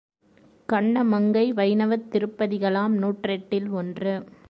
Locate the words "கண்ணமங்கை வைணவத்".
0.69-2.09